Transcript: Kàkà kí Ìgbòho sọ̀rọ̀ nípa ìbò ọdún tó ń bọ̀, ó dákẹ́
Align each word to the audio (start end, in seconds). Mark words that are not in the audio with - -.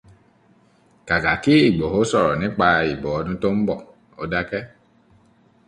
Kàkà 1.07 1.33
kí 1.43 1.53
Ìgbòho 1.67 1.99
sọ̀rọ̀ 2.11 2.37
nípa 2.41 2.67
ìbò 2.91 3.09
ọdún 3.19 3.37
tó 3.41 3.47
ń 3.57 3.61
bọ̀, 3.67 3.79
ó 4.21 4.23
dákẹ́ 4.31 4.61